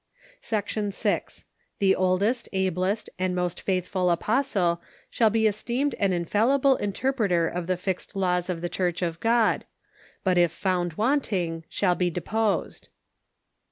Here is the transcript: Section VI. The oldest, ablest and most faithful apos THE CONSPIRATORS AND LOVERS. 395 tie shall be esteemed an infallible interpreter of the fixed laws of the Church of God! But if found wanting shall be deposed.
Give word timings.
Section 0.41 0.89
VI. 0.89 1.21
The 1.77 1.95
oldest, 1.95 2.49
ablest 2.53 3.11
and 3.19 3.35
most 3.35 3.61
faithful 3.61 4.07
apos 4.07 4.09
THE 4.09 4.17
CONSPIRATORS 4.17 4.55
AND 4.55 4.65
LOVERS. 4.65 4.81
395 4.81 4.81
tie 4.81 5.09
shall 5.19 5.29
be 5.29 5.47
esteemed 5.47 5.95
an 5.99 6.11
infallible 6.13 6.75
interpreter 6.77 7.47
of 7.47 7.67
the 7.67 7.77
fixed 7.77 8.15
laws 8.15 8.49
of 8.49 8.61
the 8.61 8.67
Church 8.67 9.03
of 9.03 9.19
God! 9.19 9.65
But 10.23 10.39
if 10.39 10.51
found 10.51 10.93
wanting 10.93 11.65
shall 11.69 11.93
be 11.93 12.09
deposed. 12.09 12.89